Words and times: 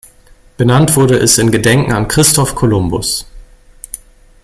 Benannt 0.57 0.95
wurde 0.95 1.15
es 1.15 1.37
in 1.37 1.51
Gedenken 1.51 1.91
an 1.91 2.07
Christoph 2.07 2.55
Kolumbus. 2.55 3.27